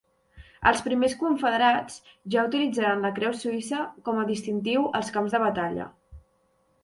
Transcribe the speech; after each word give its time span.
Els 0.69 0.79
primers 0.85 1.15
confederats 1.23 1.99
ja 2.35 2.45
utilitzaren 2.49 3.05
la 3.07 3.11
creu 3.19 3.35
suïssa 3.41 3.83
com 4.09 4.21
a 4.21 4.25
distintiu 4.31 4.87
als 5.01 5.15
camps 5.19 5.35
de 5.37 5.43
batalla. 5.47 5.87